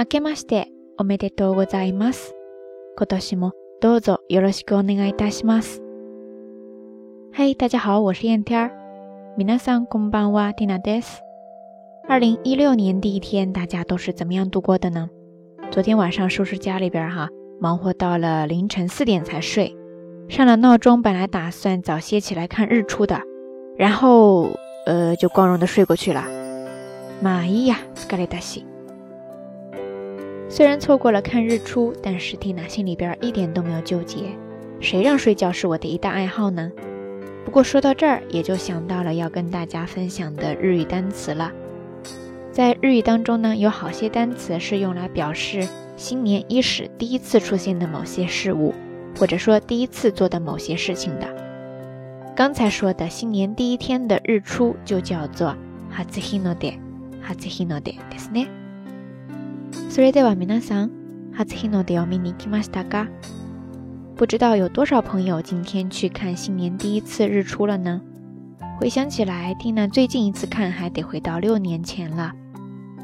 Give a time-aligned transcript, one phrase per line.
[0.00, 2.34] あけましておめでとうございます。
[2.96, 3.52] 今年も
[3.82, 5.82] どうぞよろしくお願いいたします。
[7.34, 8.72] 嗨、hey,，大家好，我是燕天儿。
[9.36, 11.20] 皆さんこんばんは、ティナです。
[12.08, 15.10] 二零一六年第一天，大家都是怎么样度过的呢？
[15.70, 17.28] 昨天晚上收拾家里边哈，
[17.60, 19.76] 忙活到了凌晨四点才睡，
[20.30, 23.20] 上了闹钟，本来打算早些起来看日出的，
[23.76, 24.48] 然后
[24.86, 26.24] 呃就光荣的睡过去了。
[27.22, 28.69] まあいいや、疲れ。
[30.49, 34.25] 虽然错过了看日出，但是蒂娜心里边一点都没有纠结。
[34.79, 36.71] 谁让睡觉是我的一大爱好呢？
[37.43, 41.51] 不过说到这儿，也就想到了要跟大家分享的日语单词了。
[42.51, 48.73] 在日语当中呢，有好些单词是用来表示新年伊始第一次出现的某些事物，
[49.17, 51.27] 或者说第一次做的某些事情的。
[52.35, 55.55] 刚才说的新年第一天的日出就叫做
[55.89, 56.69] 哈兹希诺德，
[57.21, 58.47] 哈兹希诺德，ですね。
[59.89, 60.91] それでは皆さん、
[61.33, 63.07] 初日の出を見に来ましたか？
[64.15, 68.01] 不知道有多少朋友今天去看新年第一次日出了呢？
[68.79, 72.33] 回想起来，蒂娜最近一次看还得回到六年前了。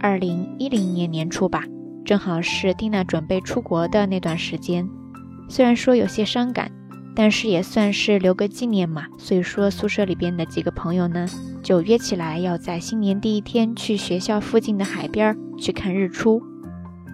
[0.00, 1.64] 二零一零年年初吧，
[2.04, 4.88] 正好是蒂娜准备出国的那段时间。
[5.48, 6.70] 虽然说有些伤感，
[7.14, 9.06] 但是也算是留个纪念嘛。
[9.18, 11.26] 所以说，宿舍里边的几个朋友呢，
[11.62, 16.42] 就约起来要在新年第一天去学校附近的海边去看日出。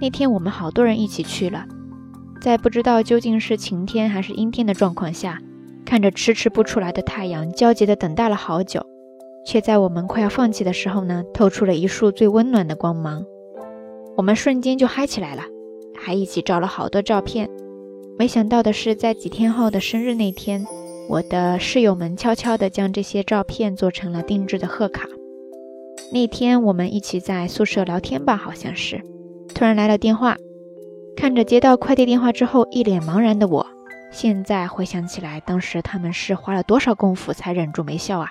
[0.03, 1.65] 那天我们好多人一起去了，
[2.41, 5.41] 在不知道究竟是晴天还是阴天的状况下，
[5.85, 8.85] 看着迟迟不出来的太阳，焦急地等待了好久。
[9.45, 13.23] 却在我们快要放弃的时候呢，透出了一束最温暖的光芒。
[14.17, 15.43] 我们瞬间就嗨起来了，
[15.95, 17.49] 还一起照了好多照片。
[18.19, 20.67] 没想到的是，在几天后的生日那天，
[21.07, 25.07] 我的室友们悄悄地将这些照片做成了定制的贺卡。
[26.11, 29.01] 那天我们一起在宿舍聊天吧，好像是，
[29.63, 30.35] 突然来了电话。
[31.15, 33.65] 看着接到快递电话之后一脸茫然的我，
[34.11, 38.29] 现在回想起来，当时他们是花了多少功夫才忍住没笑啊？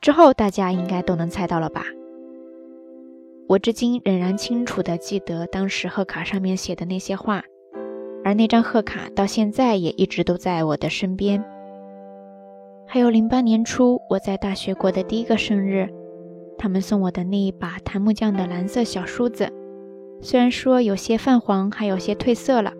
[0.00, 1.84] 之后大家应该都能猜到了吧？
[3.46, 7.40] 我至今仍然清楚的记得当时贺卡上面写的那些话，
[8.24, 11.44] 而那张贺卡到现在也一直都在我的身边。
[12.84, 15.88] 还有零八年初我在大学过的第一个生日，
[16.60, 19.50] 他们送我的那一把檀木匠的蓝色小梳子，
[20.20, 22.74] 虽然说有些泛黄，还有些褪色了，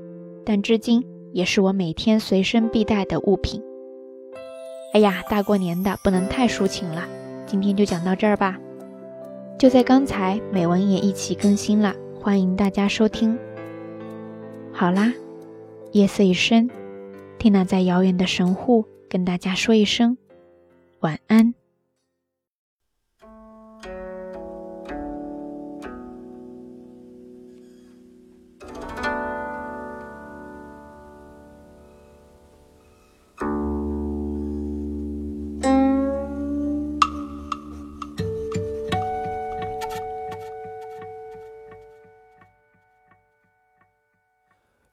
[0.45, 1.03] 但至今
[1.33, 3.63] 也是我每天随身必带的物品。
[4.93, 7.09] 哎呀，大过年的不能太抒情了，
[7.47, 8.59] 今天就讲到这儿吧。
[9.59, 13.39] 就在刚才，美文也一起更新了，欢迎大家收听。
[14.73, 15.11] 好啦，
[15.93, 16.69] 夜色已深，
[17.39, 20.19] 蒂娜在遥远的神户跟大家说一声
[21.01, 21.55] 晚安。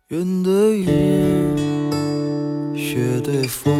[0.09, 0.88] 云对雨，
[2.78, 3.73] 雪对风，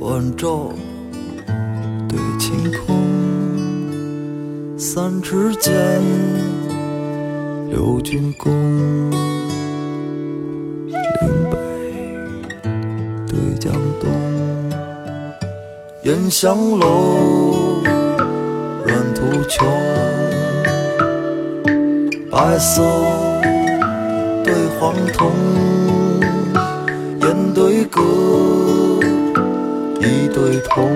[0.00, 0.72] 晚照
[2.08, 2.52] 对晴
[2.84, 2.98] 空。
[4.76, 5.72] 三尺剑，
[7.70, 8.52] 六钧弓，
[10.88, 10.96] 岭
[11.48, 11.56] 北
[13.28, 14.10] 对江东。
[16.02, 17.84] 烟香楼，
[18.84, 19.64] 软土穷，
[22.32, 23.29] 白色。
[24.92, 25.30] 对黄铜，
[27.20, 28.00] 烟对歌，
[30.00, 30.90] 一对铜，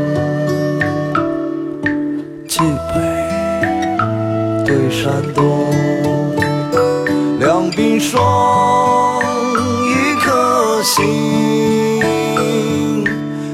[2.49, 2.61] 冀
[2.93, 2.95] 北
[4.65, 5.71] 对山东，
[7.39, 9.23] 两鬓霜，
[9.87, 11.05] 一颗心，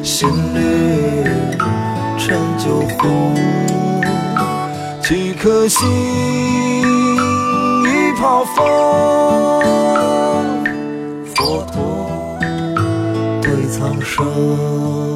[0.02, 1.24] 心绿
[2.18, 3.34] 成酒红，
[5.02, 5.86] 几颗心，
[7.84, 9.89] 一泡风。
[14.10, 15.09] 说。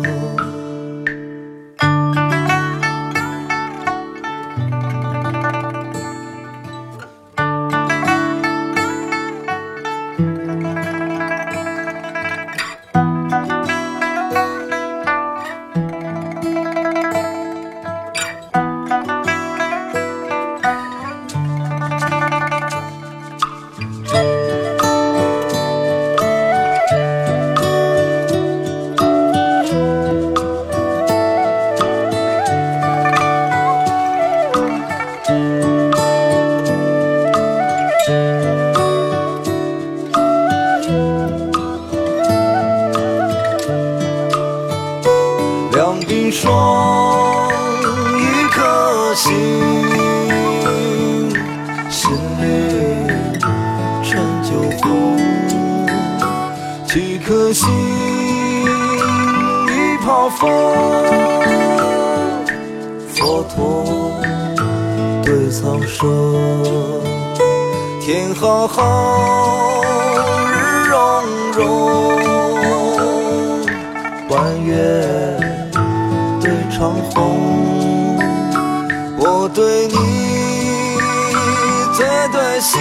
[54.55, 55.19] 陈旧风，
[56.87, 57.69] 几颗心
[59.67, 60.49] 一泡风，
[63.09, 63.85] 佛陀
[65.25, 65.99] 对苍生，
[68.01, 69.83] 天浩浩，
[70.53, 70.97] 日融
[71.53, 71.67] 融，
[74.29, 74.73] 弯月
[76.41, 77.13] 对长虹。
[79.17, 79.95] 我对你
[81.97, 82.81] 最对心，